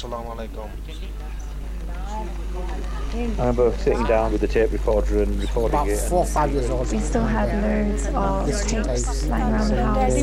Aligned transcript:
Assalamu 0.00 0.34
alaikum. 0.34 0.70
I 3.12 3.22
remember 3.38 3.76
sitting 3.76 4.02
down 4.04 4.32
with 4.32 4.40
the 4.40 4.48
tape 4.48 4.72
recorder 4.72 5.24
and 5.24 5.38
recording 5.38 5.78
About 5.78 5.88
it. 5.88 5.98
four 6.08 6.24
five 6.24 6.50
years 6.52 6.70
old. 6.70 6.90
We 6.90 7.00
still 7.00 7.26
had 7.26 7.48
loads 7.62 8.06
of 8.06 8.66
tapes 8.66 9.26
lying 9.26 9.52
around 9.52 9.68
the 9.68 9.84
house 9.84 10.22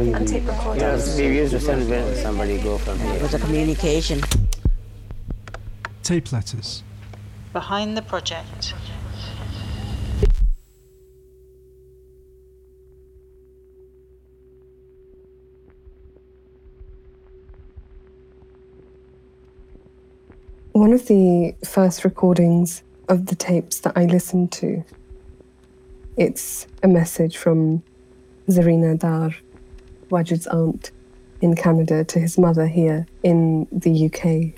and 0.00 0.26
tape 0.26 0.48
recorders. 0.48 1.16
we 1.16 1.26
used 1.28 1.52
to 1.52 1.60
send 1.60 1.88
when 1.88 2.16
somebody 2.16 2.58
go 2.60 2.76
from 2.76 3.00
It 3.02 3.22
was 3.22 3.34
a 3.34 3.38
communication. 3.38 4.20
Tape 6.02 6.32
letters. 6.32 6.82
Behind 7.52 7.96
the 7.96 8.02
project. 8.02 8.74
One 20.78 20.92
of 20.92 21.08
the 21.08 21.56
first 21.64 22.04
recordings 22.04 22.84
of 23.08 23.26
the 23.26 23.34
tapes 23.34 23.80
that 23.80 23.94
I 23.96 24.04
listened 24.04 24.52
to, 24.52 24.84
it's 26.16 26.68
a 26.84 26.86
message 26.86 27.36
from 27.36 27.82
Zarina 28.48 28.96
Dar, 28.96 29.34
Wajid's 30.08 30.46
aunt 30.46 30.92
in 31.40 31.56
Canada, 31.56 32.04
to 32.04 32.20
his 32.20 32.38
mother 32.38 32.68
here 32.68 33.08
in 33.24 33.66
the 33.72 34.06
UK. 34.06 34.56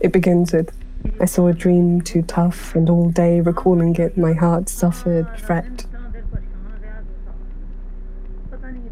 It 0.00 0.12
begins 0.12 0.52
with 0.52 0.70
I 1.20 1.24
saw 1.24 1.48
a 1.48 1.52
dream 1.52 2.00
too 2.00 2.22
tough, 2.22 2.76
and 2.76 2.88
all 2.88 3.10
day 3.10 3.40
recalling 3.40 3.96
it, 3.96 4.16
my 4.16 4.34
heart 4.34 4.68
suffered, 4.68 5.26
fret. 5.36 5.84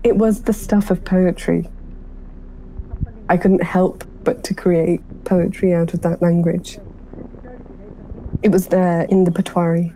It 0.03 0.17
was 0.17 0.43
the 0.43 0.53
stuff 0.53 0.91
of 0.91 1.05
poetry. 1.05 1.69
I 3.31 3.37
couldn't 3.37 3.63
help 3.63 4.03
but 4.25 4.43
to 4.43 4.55
create 4.55 5.01
poetry 5.25 5.73
out 5.73 5.95
of 5.95 6.03
that 6.03 6.21
language. 6.21 6.81
It 8.43 8.51
was 8.51 8.67
there 8.67 9.03
in 9.03 9.23
the 9.23 9.31
Potwari 9.31 9.95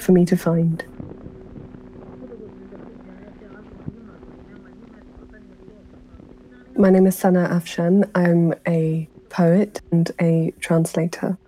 for 0.00 0.10
me 0.10 0.24
to 0.26 0.36
find. 0.36 0.84
My 6.76 6.90
name 6.90 7.06
is 7.06 7.16
Suna 7.16 7.48
Afshan. 7.50 8.10
I'm 8.16 8.52
a 8.66 9.08
poet 9.28 9.80
and 9.92 10.10
a 10.20 10.52
translator. 10.58 11.38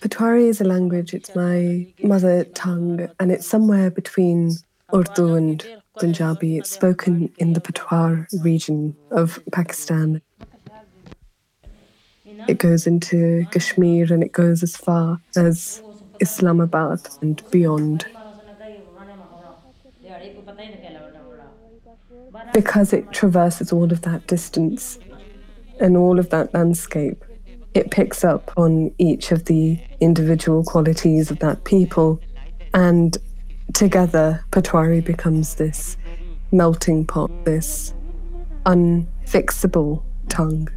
Potwari 0.00 0.48
is 0.48 0.60
a 0.60 0.64
language, 0.64 1.14
it's 1.14 1.34
my 1.34 1.86
mother 2.02 2.44
tongue, 2.44 3.08
and 3.18 3.32
it's 3.32 3.46
somewhere 3.46 3.90
between 3.90 4.56
Urdu 4.94 5.34
and 5.34 5.66
Punjabi. 5.98 6.56
It's 6.58 6.70
spoken 6.70 7.32
in 7.38 7.52
the 7.52 7.60
Potwar 7.60 8.26
region 8.42 8.96
of 9.10 9.38
Pakistan. 9.52 10.22
It 12.48 12.58
goes 12.58 12.86
into 12.86 13.46
Kashmir 13.50 14.12
and 14.12 14.22
it 14.22 14.32
goes 14.32 14.62
as 14.62 14.76
far 14.76 15.20
as 15.36 15.82
Islamabad 16.20 17.00
and 17.20 17.42
beyond. 17.50 18.06
Because 22.52 22.92
it 22.92 23.10
traverses 23.12 23.72
all 23.72 23.92
of 23.92 24.02
that 24.02 24.26
distance 24.26 24.98
and 25.80 25.96
all 25.96 26.18
of 26.18 26.30
that 26.30 26.52
landscape, 26.52 27.24
it 27.74 27.90
picks 27.90 28.24
up 28.24 28.52
on 28.56 28.92
each 28.98 29.30
of 29.30 29.44
the 29.44 29.80
individual 30.00 30.64
qualities 30.64 31.30
of 31.30 31.38
that 31.38 31.64
people. 31.64 32.20
And 32.74 33.16
together, 33.72 34.44
Potwari 34.50 35.04
becomes 35.04 35.54
this 35.54 35.96
melting 36.52 37.06
pot, 37.06 37.30
this 37.44 37.94
unfixable 38.66 40.02
tongue. 40.28 40.68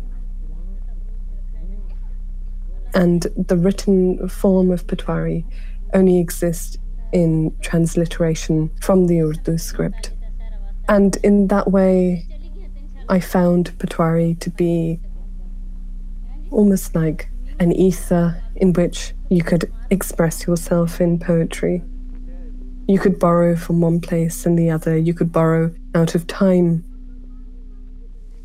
And 2.94 3.24
the 3.36 3.58
written 3.58 4.30
form 4.30 4.70
of 4.70 4.86
Potwari 4.86 5.44
only 5.96 6.20
exists 6.20 6.78
in 7.12 7.56
transliteration 7.62 8.70
from 8.82 9.08
the 9.08 9.22
Urdu 9.22 9.58
script. 9.58 10.12
And 10.88 11.16
in 11.18 11.48
that 11.48 11.72
way, 11.72 12.26
I 13.10 13.20
found 13.20 13.78
Potwari 13.78 14.40
to 14.40 14.50
be 14.50 15.00
almost 16.52 16.96
like 16.96 17.30
an 17.60 17.72
ether 17.72 18.42
in 18.56 18.74
which 18.74 19.14
you 19.30 19.44
could 19.44 19.72
express 19.90 20.46
yourself 20.46 21.02
in 21.02 21.18
poetry. 21.20 21.84
You 22.88 23.00
could 23.00 23.18
borrow 23.20 23.56
from 23.56 23.82
one 23.82 24.02
place 24.02 24.46
and 24.46 24.60
the 24.60 24.70
other, 24.70 24.98
you 24.98 25.14
could 25.14 25.32
borrow 25.32 25.74
out 25.96 26.16
of 26.16 26.28
time. 26.28 26.84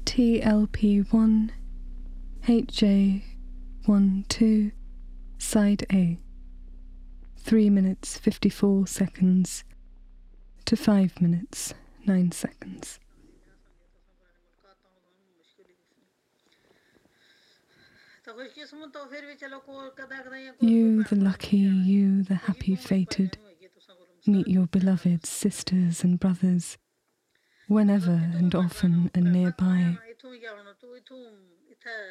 TLP1 0.04 1.50
HJ12 2.46 4.72
Side 5.40 5.86
A 5.92 6.18
3 7.36 7.70
minutes 7.70 8.18
54 8.18 8.86
seconds 8.86 9.64
to 10.64 10.76
5 10.76 11.20
minutes 11.20 11.74
9 12.08 12.32
seconds. 12.32 12.98
You, 20.60 21.04
the 21.04 21.16
lucky, 21.16 21.56
you, 21.56 22.22
the 22.22 22.34
happy 22.34 22.74
fated, 22.76 23.38
meet 24.26 24.48
your 24.48 24.66
beloved 24.66 25.26
sisters 25.26 26.02
and 26.04 26.18
brothers 26.18 26.78
whenever 27.68 28.10
and 28.34 28.54
often 28.54 29.10
and 29.14 29.32
nearby. 29.32 29.98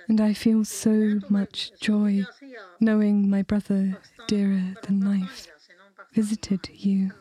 And 0.08 0.22
I 0.22 0.34
feel 0.34 0.64
so 0.66 1.20
much 1.30 1.72
joy 1.80 2.26
knowing 2.80 3.30
my 3.30 3.42
brother, 3.42 3.98
dearer 4.28 4.76
than 4.84 5.02
life, 5.02 5.48
visited 6.14 6.70
you. 6.72 7.12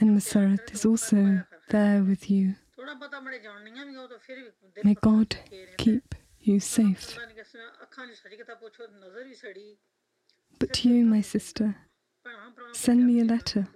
And 0.00 0.16
Masarat 0.16 0.72
is 0.72 0.84
also 0.84 1.44
there 1.68 2.02
with 2.02 2.30
you. 2.30 2.54
May 4.84 4.94
God 4.94 5.36
keep 5.76 6.14
you 6.40 6.60
safe. 6.60 7.18
But 10.58 10.72
to 10.72 10.88
you, 10.88 11.04
my 11.04 11.20
sister, 11.20 11.76
send 12.72 13.06
me 13.06 13.20
a 13.20 13.24
letter. 13.24 13.68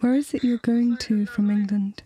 Where 0.00 0.14
is 0.14 0.34
it 0.34 0.44
you're 0.44 0.58
going 0.58 0.96
to 0.98 1.26
from 1.26 1.50
England? 1.50 2.02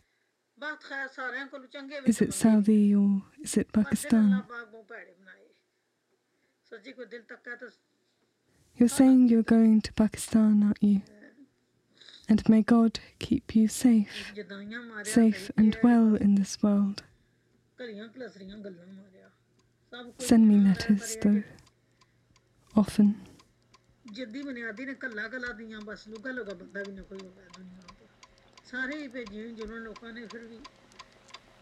Is 2.07 2.21
it 2.21 2.35
Saudi 2.35 2.95
or 2.95 3.23
is 3.43 3.57
it 3.57 3.73
Pakistan? 3.73 4.45
You're 8.77 8.89
saying 8.89 9.29
you're 9.29 9.43
going 9.43 9.81
to 9.83 9.93
Pakistan, 9.93 10.63
aren't 10.63 10.83
you? 10.83 11.03
And 12.30 12.48
may 12.50 12.62
God 12.64 13.00
keep 13.20 13.56
you 13.56 13.68
safe, 13.68 14.34
safe 15.04 15.52
and 15.58 15.78
well 15.84 16.16
in 16.16 16.36
this 16.36 16.58
world. 16.64 17.04
Send 20.18 20.48
me 20.48 20.56
letters, 20.58 21.18
though, 21.22 21.44
often. 22.76 23.14
ਜਿੱਦੀ 24.14 24.42
ਬੁਨਿਆਦੀ 24.42 24.86
ਨੇ 24.86 24.94
ਕੱਲਾ 24.94 25.28
ਕੱਲਾ 25.28 25.52
ਦੀਆਂ 25.54 25.80
ਬਸ 25.86 26.08
ਲੁਗਾ 26.08 26.32
ਲੁਗਾ 26.32 26.54
ਬੰਦਾ 26.54 26.82
ਵੀ 26.88 26.92
ਨਾ 26.92 27.04
ਕੋਈ 27.04 27.20
ਹੋਵੇ 27.20 27.46
ਦੁਨੀਆ 27.58 27.94
ਤੇ 28.00 28.06
ਸਾਰੇ 28.66 28.98
ਹੀ 29.02 29.08
ਭੇਜੇ 29.08 29.48
ਜਿਹਨਾਂ 29.52 29.80
ਲੋਕਾਂ 29.80 30.12
ਨੇ 30.14 30.26
ਫਿਰ 30.34 30.46
ਵੀ 30.46 30.60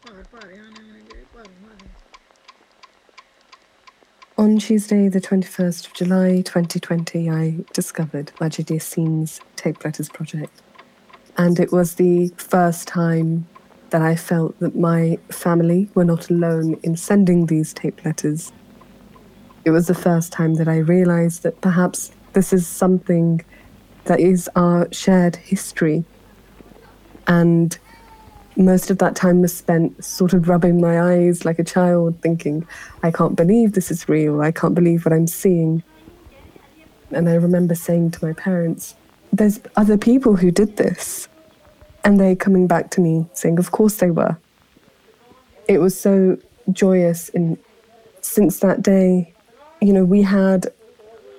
ਭਾਰ 0.03 0.23
ਭਾਰਿਆਂ 0.31 0.69
ਨੇ 0.71 0.83
ਜਿਹੜੇ 0.91 1.25
ਭਾਰੂ 1.33 1.53
ਮਾਰੇ 1.61 1.87
on 4.48 4.58
Tuesday, 4.58 5.08
the 5.10 5.20
21st 5.20 5.88
of 5.88 5.92
July 5.92 6.36
2020, 6.40 7.28
I 7.28 7.56
discovered 7.74 8.32
Majid 8.40 8.68
Yassin's 8.68 9.42
Tape 9.56 9.84
Letters 9.84 10.08
project. 10.08 10.62
And 11.36 11.60
it 11.60 11.70
was 11.70 11.96
the 11.96 12.28
first 12.38 12.88
time 12.88 13.46
that 13.90 14.00
I 14.00 14.16
felt 14.16 14.58
that 14.60 14.74
my 14.74 15.18
family 15.28 15.90
were 15.94 16.06
not 16.06 16.30
alone 16.30 16.80
in 16.82 16.96
sending 16.96 17.44
these 17.44 17.74
tape 17.74 18.02
letters. 18.06 18.50
It 19.66 19.70
was 19.70 19.86
the 19.86 19.94
first 19.94 20.32
time 20.32 20.54
that 20.54 20.66
I 20.66 20.78
realized 20.78 21.42
that 21.42 21.60
perhaps 21.60 22.10
this 22.32 22.50
is 22.50 22.66
something 22.66 23.44
that 24.04 24.18
is 24.18 24.48
our 24.56 24.90
shared 24.90 25.36
history. 25.36 26.04
And 27.26 27.78
most 28.58 28.90
of 28.90 28.98
that 28.98 29.14
time 29.14 29.40
was 29.40 29.56
spent 29.56 30.04
sort 30.04 30.32
of 30.32 30.48
rubbing 30.48 30.80
my 30.80 31.00
eyes 31.00 31.44
like 31.44 31.60
a 31.60 31.64
child, 31.64 32.20
thinking, 32.20 32.66
I 33.04 33.12
can't 33.12 33.36
believe 33.36 33.72
this 33.72 33.90
is 33.90 34.08
real. 34.08 34.42
I 34.42 34.50
can't 34.50 34.74
believe 34.74 35.04
what 35.04 35.12
I'm 35.12 35.28
seeing. 35.28 35.84
And 37.12 37.28
I 37.28 37.34
remember 37.34 37.76
saying 37.76 38.10
to 38.12 38.26
my 38.26 38.32
parents, 38.32 38.96
There's 39.32 39.60
other 39.76 39.96
people 39.96 40.34
who 40.36 40.50
did 40.50 40.76
this. 40.76 41.28
And 42.04 42.18
they 42.18 42.34
coming 42.34 42.66
back 42.66 42.90
to 42.92 43.00
me 43.00 43.26
saying, 43.32 43.60
Of 43.60 43.70
course 43.70 43.96
they 43.96 44.10
were. 44.10 44.36
It 45.68 45.78
was 45.78 45.98
so 45.98 46.36
joyous. 46.72 47.28
And 47.28 47.58
since 48.22 48.58
that 48.58 48.82
day, 48.82 49.32
you 49.80 49.92
know, 49.92 50.04
we 50.04 50.22
had 50.22 50.66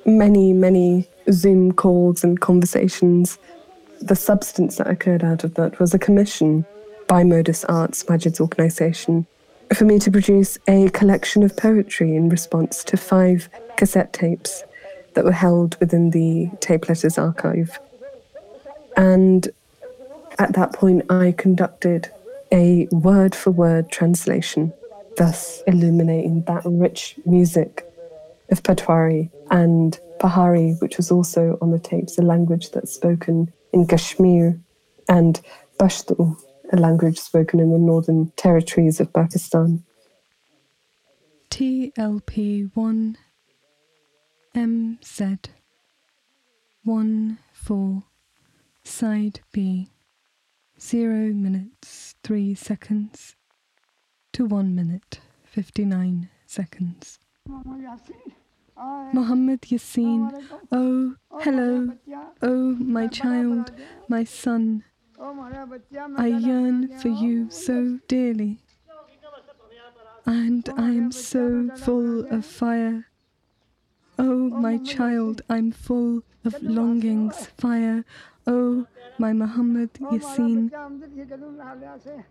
many, 0.06 0.54
many 0.54 1.06
Zoom 1.31 1.74
calls 1.74 2.24
and 2.24 2.39
conversations. 2.39 3.38
The 4.00 4.16
substance 4.16 4.77
that 4.77 4.88
occurred 4.88 5.25
out 5.25 5.44
of 5.44 5.56
that 5.56 5.80
was 5.80 5.94
a 5.94 6.00
commission 6.00 6.66
by 7.09 7.23
Modus 7.23 7.65
Arts, 7.65 8.07
Majid's 8.07 8.39
organisation, 8.39 9.25
for 9.73 9.83
me 9.83 9.97
to 9.97 10.11
produce 10.11 10.59
a 10.67 10.89
collection 10.91 11.41
of 11.41 11.57
poetry 11.57 12.15
in 12.15 12.29
response 12.29 12.83
to 12.83 12.97
five 12.97 13.50
cassette 13.77 14.13
tapes 14.13 14.63
that 15.15 15.25
were 15.25 15.31
held 15.31 15.75
within 15.79 16.11
the 16.11 16.51
Tape 16.59 16.88
Letters 16.88 17.17
archive. 17.17 17.79
And 18.95 19.50
at 20.38 20.53
that 20.53 20.73
point, 20.73 21.03
I 21.09 21.33
conducted 21.35 22.09
a 22.51 22.88
word 22.91 23.33
for 23.33 23.50
word 23.50 23.91
translation, 23.91 24.71
thus 25.17 25.63
illuminating 25.65 26.44
that 26.44 26.61
rich 26.63 27.15
music 27.25 27.85
of 28.51 28.61
Potwari 28.61 29.31
and 29.50 30.00
Pahari, 30.19 30.79
which 30.79 30.97
was 30.97 31.09
also 31.09 31.57
on 31.59 31.71
the 31.71 31.79
tapes, 31.79 32.19
a 32.19 32.21
language 32.21 32.69
that's 32.69 32.94
spoken 32.94 33.51
in 33.73 33.88
Kashmir, 33.88 34.59
and 35.07 35.41
Pashto, 35.79 36.38
a 36.71 36.77
language 36.77 37.19
spoken 37.19 37.60
in 37.60 37.71
the 37.71 37.77
northern 37.77 38.31
territories 38.36 39.00
of 39.00 39.12
Pakistan. 39.13 39.83
TLP 41.50 42.69
1 42.74 43.18
MZ 44.56 45.39
1 46.83 47.38
4 47.54 48.04
Side 48.83 49.39
B 49.51 49.89
0 50.80 51.33
minutes 51.33 52.16
3 52.24 52.56
seconds 52.56 53.36
to 54.33 54.45
1 54.45 54.74
minute 54.75 55.19
59 55.44 56.30
seconds. 56.45 57.19
Muhammad 59.12 59.62
Yassin, 59.63 60.31
oh, 60.71 61.16
hello, 61.42 61.89
oh, 62.42 62.75
my 62.75 63.07
child, 63.07 63.71
my 64.07 64.24
son, 64.24 64.83
I 65.21 66.27
yearn 66.27 66.98
for 67.00 67.10
you 67.10 67.50
so 67.50 68.00
dearly, 68.07 68.60
and 70.25 70.69
I 70.77 70.92
am 70.92 71.12
so 71.12 71.69
full 71.75 72.25
of 72.33 72.45
fire. 72.45 73.07
Oh, 74.18 74.50
my 74.50 74.77
child, 74.77 75.42
I'm 75.50 75.71
full 75.71 76.24
of 76.45 76.62
longings, 76.62 77.48
fire. 77.57 78.06
Oh, 78.48 78.88
my 79.18 79.33
Muhammad 79.33 79.94
Yassin. 79.95 80.71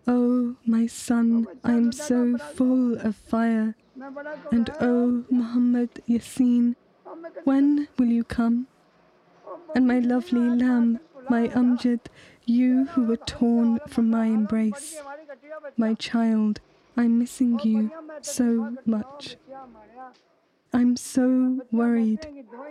Oh, 0.06 0.56
my 0.66 0.86
son, 0.86 1.46
I'm 1.64 1.92
so 1.92 2.38
full 2.38 2.98
of 2.98 3.16
fire. 3.16 3.74
And 4.50 4.70
oh, 4.80 5.24
Muhammad 5.30 6.02
Yassin, 6.08 6.74
when 7.44 7.88
will 7.98 8.06
you 8.08 8.24
come? 8.24 8.66
And 9.74 9.86
my 9.86 9.98
lovely 9.98 10.40
lamb, 10.40 11.00
my 11.28 11.48
Amjad, 11.48 12.00
you 12.48 12.86
who 12.86 13.04
were 13.04 13.16
torn 13.16 13.78
from 13.86 14.10
my 14.10 14.26
embrace. 14.26 15.00
My 15.76 15.94
child, 15.94 16.60
I'm 16.96 17.18
missing 17.18 17.60
you 17.62 17.90
so 18.22 18.76
much. 18.86 19.36
I'm 20.72 20.96
so 20.96 21.60
worried. 21.72 22.26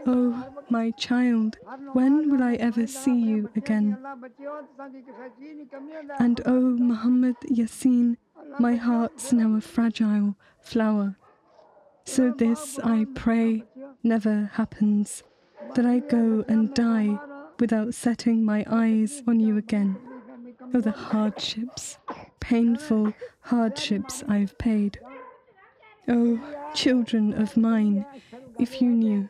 Oh, 0.06 0.47
my 0.69 0.91
child, 0.91 1.57
when 1.94 2.29
will 2.29 2.44
I 2.44 2.56
ever 2.56 2.88
see 2.88 3.15
you 3.15 3.50
again? 3.56 3.97
And 6.19 6.41
oh, 6.45 6.62
Muhammad 6.62 7.35
Yassin, 7.50 8.18
my 8.59 8.75
heart's 8.75 9.33
now 9.33 9.56
a 9.56 9.62
fragile 9.62 10.35
flower. 10.62 11.15
So 12.06 12.31
this, 12.31 12.80
I 12.83 13.06
pray, 13.15 13.63
never 14.03 14.51
happens, 14.53 15.23
that 15.75 15.85
I 15.85 16.00
go 16.00 16.45
and 16.47 16.73
die 16.73 17.19
without 17.59 17.94
setting 17.94 18.44
my 18.44 18.65
eyes 18.69 19.21
on 19.27 19.39
you 19.39 19.57
again. 19.57 19.98
Oh, 20.74 20.81
the 20.81 20.92
hardships, 20.92 21.98
painful 22.39 23.13
hardships 23.42 24.24
I've 24.27 24.57
paid. 24.57 25.00
Oh, 26.07 26.39
children 26.74 27.33
of 27.33 27.57
mine, 27.57 28.06
if 28.59 28.81
you 28.81 28.89
knew. 28.89 29.30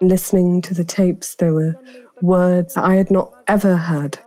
Listening 0.00 0.60
to 0.62 0.74
the 0.74 0.84
tapes, 0.84 1.34
there 1.36 1.54
were 1.54 1.76
words 2.20 2.76
I 2.76 2.96
had 2.96 3.10
not 3.10 3.32
ever 3.46 3.76
heard. 3.76 4.18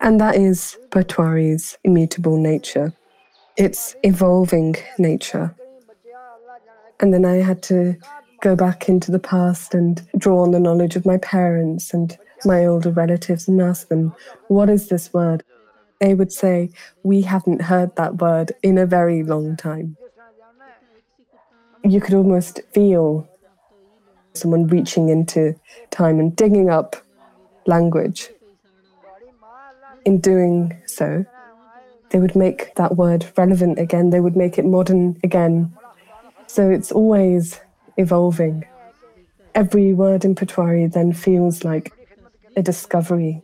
And 0.00 0.20
that 0.20 0.36
is 0.36 0.76
Potwari's 0.90 1.78
immutable 1.84 2.36
nature, 2.36 2.92
its 3.56 3.94
evolving 4.02 4.76
nature. 4.98 5.54
And 7.00 7.12
then 7.12 7.24
I 7.24 7.36
had 7.36 7.62
to 7.64 7.96
go 8.40 8.56
back 8.56 8.88
into 8.88 9.10
the 9.10 9.18
past 9.18 9.74
and 9.74 10.06
draw 10.16 10.42
on 10.42 10.50
the 10.52 10.60
knowledge 10.60 10.96
of 10.96 11.06
my 11.06 11.18
parents 11.18 11.92
and 11.92 12.16
my 12.44 12.66
older 12.66 12.90
relatives 12.90 13.48
and 13.48 13.60
ask 13.60 13.88
them, 13.88 14.14
What 14.48 14.68
is 14.68 14.88
this 14.88 15.12
word? 15.12 15.44
They 16.00 16.14
would 16.14 16.32
say, 16.32 16.70
We 17.02 17.22
haven't 17.22 17.62
heard 17.62 17.94
that 17.96 18.20
word 18.20 18.52
in 18.62 18.78
a 18.78 18.86
very 18.86 19.22
long 19.22 19.56
time. 19.56 19.96
You 21.84 22.00
could 22.00 22.14
almost 22.14 22.60
feel 22.72 23.28
someone 24.34 24.66
reaching 24.66 25.08
into 25.08 25.54
time 25.90 26.18
and 26.18 26.34
digging 26.34 26.70
up 26.70 26.96
language. 27.66 28.30
In 30.04 30.20
doing 30.20 30.76
so, 30.86 31.24
they 32.12 32.18
would 32.18 32.36
make 32.36 32.74
that 32.74 32.96
word 32.96 33.24
relevant 33.38 33.78
again, 33.78 34.10
they 34.10 34.20
would 34.20 34.36
make 34.36 34.58
it 34.58 34.66
modern 34.66 35.18
again. 35.24 35.74
So 36.46 36.70
it's 36.70 36.92
always 36.92 37.58
evolving. 37.96 38.64
Every 39.54 39.94
word 39.94 40.24
in 40.24 40.34
Potwari 40.34 40.92
then 40.92 41.14
feels 41.14 41.64
like 41.64 41.92
a 42.54 42.62
discovery 42.62 43.40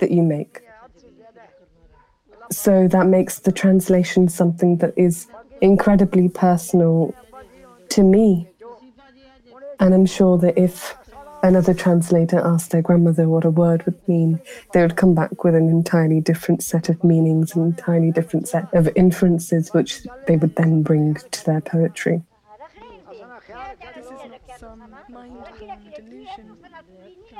that 0.00 0.10
you 0.10 0.22
make. 0.22 0.60
So 2.50 2.88
that 2.88 3.06
makes 3.06 3.38
the 3.38 3.52
translation 3.52 4.28
something 4.28 4.78
that 4.78 4.92
is 4.96 5.28
incredibly 5.60 6.28
personal 6.28 7.14
to 7.90 8.02
me. 8.02 8.48
And 9.78 9.94
I'm 9.94 10.06
sure 10.06 10.36
that 10.38 10.58
if 10.58 10.96
another 11.42 11.74
translator 11.74 12.38
asked 12.38 12.70
their 12.70 12.82
grandmother 12.82 13.28
what 13.28 13.44
a 13.44 13.50
word 13.50 13.84
would 13.84 14.08
mean, 14.08 14.40
they 14.72 14.82
would 14.82 14.96
come 14.96 15.14
back 15.14 15.44
with 15.44 15.54
an 15.54 15.68
entirely 15.68 16.20
different 16.20 16.62
set 16.62 16.88
of 16.88 17.02
meanings, 17.04 17.54
an 17.54 17.64
entirely 17.64 18.10
different 18.10 18.48
set 18.48 18.72
of 18.74 18.88
inferences, 18.96 19.72
which 19.72 20.06
they 20.26 20.36
would 20.36 20.56
then 20.56 20.82
bring 20.82 21.14
to 21.14 21.44
their 21.44 21.60
poetry. 21.60 22.22
This 23.80 24.06
is 24.06 24.10
not 24.10 24.40
some 24.58 24.78
mind-blown 25.08 25.44
delusion. 25.96 26.56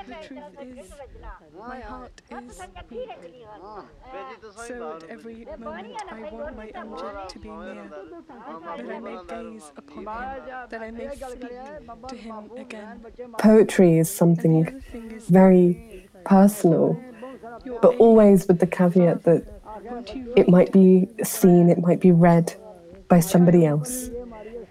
The 0.07 0.15
truth 0.27 0.43
is, 0.79 0.91
my 1.67 1.81
heart 1.81 2.21
is 2.31 2.63
weak. 2.91 3.09
So 4.67 4.97
at 4.97 5.05
every 5.11 5.47
moment 5.59 5.95
I 6.11 6.31
want 6.33 6.57
my 6.57 6.69
Amjad 6.69 7.29
to 7.29 7.39
be 7.39 7.49
near, 7.49 7.91
that 8.67 8.91
I 8.91 9.01
may 9.01 9.19
gaze 9.29 9.73
upon 9.77 9.99
him, 9.99 10.05
that 10.71 10.83
I 10.83 10.91
may 10.91 11.09
speak 11.15 12.09
to 12.09 12.17
him 12.17 12.51
again. 12.57 13.05
Poetry 13.39 13.99
is 13.99 14.11
something 14.11 14.83
very 15.29 16.09
personal, 16.25 17.01
but 17.83 17.97
always 17.97 18.47
with 18.49 18.59
the 18.61 18.67
caveat 18.67 19.25
that 19.25 19.45
it 20.37 20.49
might 20.49 20.73
be 20.73 21.09
seen, 21.23 21.71
it 21.71 21.79
might 21.79 22.01
be 22.01 22.13
read 22.13 22.55
by 23.09 23.21
somebody 23.21 23.67
else. 23.67 24.11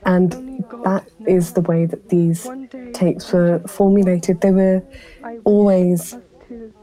And 0.06 0.64
that 0.84 1.06
is 1.28 1.54
the 1.54 1.62
way 1.62 1.86
that 1.86 2.10
these 2.10 2.48
tapes 2.94 3.32
were 3.34 3.60
formulated. 3.68 4.42
They 4.42 4.52
were 4.52 4.82
always 5.44 6.16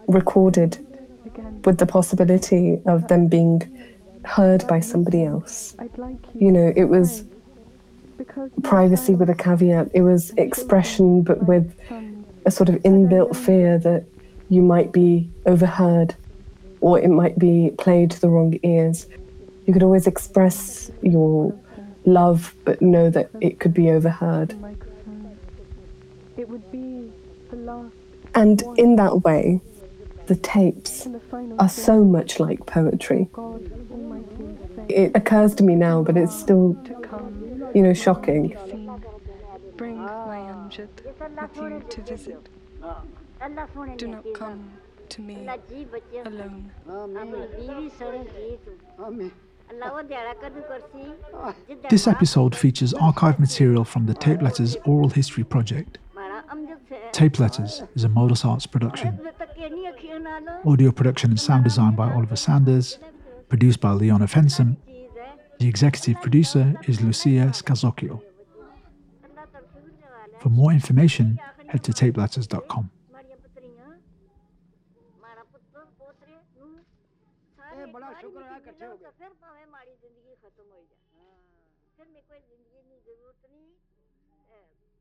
recorded 0.09 0.79
with 1.65 1.79
the 1.79 1.87
possibility 1.87 2.81
of 2.87 3.09
them 3.09 3.27
being 3.27 3.63
heard 4.25 4.67
by 4.67 4.81
somebody 4.81 5.25
else. 5.25 5.77
You 6.35 6.53
know, 6.53 6.73
it 6.77 6.85
was 6.85 7.25
privacy 8.63 9.15
with 9.15 9.31
a 9.31 9.35
caveat, 9.35 9.91
it 9.95 10.03
was 10.03 10.31
expression, 10.37 11.23
but 11.23 11.47
with 11.47 11.75
a 12.45 12.51
sort 12.51 12.69
of 12.69 12.77
inbuilt 12.77 13.37
fear 13.37 13.79
that 13.79 14.05
you 14.49 14.63
might 14.63 14.93
be 14.93 15.29
overheard 15.45 16.15
or 16.81 17.01
it 17.01 17.09
might 17.09 17.39
be 17.39 17.73
played 17.79 18.11
to 18.13 18.21
the 18.21 18.29
wrong 18.29 18.59
ears. 18.63 19.07
You 19.67 19.73
could 19.73 19.83
always 19.83 20.07
express 20.07 20.91
your 21.03 21.53
love, 22.05 22.55
but 22.65 22.81
know 22.81 23.11
that 23.11 23.31
it 23.41 23.59
could 23.59 23.75
be 23.75 23.91
overheard. 23.91 24.55
And 28.35 28.63
in 28.77 28.97
that 28.97 29.23
way, 29.25 29.61
the 30.27 30.37
tapes 30.37 31.09
are 31.59 31.69
so 31.69 32.05
much 32.05 32.41
like 32.41 32.67
poetry. 32.67 33.29
It 34.89 35.13
occurs 35.15 35.55
to 35.57 35.65
me 35.65 35.75
now, 35.75 36.03
but 36.03 36.17
it's 36.17 36.35
still, 36.35 36.77
you 37.75 37.83
know, 37.83 37.93
shocking. 37.95 38.57
Bring 39.77 39.99
my 39.99 40.39
Amjad 40.39 40.89
with 41.05 41.57
you 41.57 41.83
to 41.89 42.01
visit. 42.03 42.49
Do 43.99 44.07
not 44.09 44.25
come 44.35 44.71
to 45.09 45.21
me 45.21 45.49
alone. 46.25 46.71
This 51.91 52.07
episode 52.07 52.55
features 52.55 52.95
archive 52.95 53.41
material 53.41 53.85
from 53.85 54.07
the 54.07 54.15
Tape 54.15 54.41
Letters 54.41 54.77
Oral 54.85 55.09
History 55.09 55.45
Project. 55.45 55.99
Tape 57.13 57.39
Letters 57.39 57.83
is 57.95 58.05
a 58.05 58.09
Modus 58.09 58.45
Arts 58.45 58.67
production. 58.67 59.21
Audio 60.65 60.93
production 60.93 61.31
and 61.31 61.41
sound 61.41 61.65
design 61.65 61.95
by 61.95 62.13
Oliver 62.13 62.37
Sanders, 62.37 62.99
produced 63.49 63.81
by 63.81 63.93
Leona 63.93 64.27
Fensome. 64.27 64.77
The 65.59 65.69
executive 65.69 66.21
producer 66.21 66.75
is 66.87 67.01
Lucia 67.01 67.51
Scazzocchio. 67.53 68.21
For 70.41 70.49
more 70.51 70.73
information, 70.73 71.39
head 71.69 71.83
to 71.85 71.93
tapeletters.com. 71.93 72.91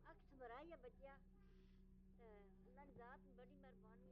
अक्स 0.08 0.34
भरा 0.40 0.60
ये 0.64 0.78
बच्चा 0.84 1.14
उन्होंने 2.26 2.86
जात 2.98 3.30
बड़ी 3.38 3.56
मेहरबानी 3.58 4.05